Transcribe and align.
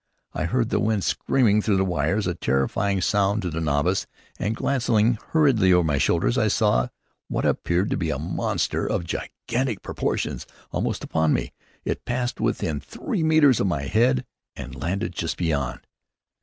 I 0.33 0.45
heard 0.45 0.69
the 0.71 0.79
wind 0.79 1.03
screaming 1.03 1.61
through 1.61 1.77
the 1.77 1.85
wires, 1.85 2.25
a 2.25 2.33
terrifying 2.33 3.01
sound 3.01 3.43
to 3.43 3.51
the 3.51 3.61
novice, 3.61 4.07
and 4.39 4.55
glancing 4.55 5.19
hurriedly 5.29 5.71
over 5.71 5.83
my 5.85 5.99
shoulder, 5.99 6.31
I 6.41 6.47
saw 6.47 6.87
what 7.27 7.45
appeared 7.45 7.91
to 7.91 7.97
be 7.97 8.09
a 8.09 8.17
monster 8.17 8.83
of 8.87 9.03
gigantic 9.03 9.83
proportions, 9.83 10.47
almost 10.71 11.03
upon 11.03 11.33
me. 11.33 11.53
It 11.85 12.03
passed 12.03 12.41
within 12.41 12.79
three 12.79 13.21
metres 13.21 13.59
of 13.59 13.67
my 13.67 13.83
head 13.83 14.25
and 14.55 14.73
landed 14.73 15.13
just 15.13 15.37
beyond. 15.37 15.81